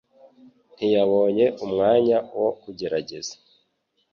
ntiyabonye 0.75 1.45
umwanya 1.63 2.17
wo 2.39 2.49
kugerageza 2.61 3.33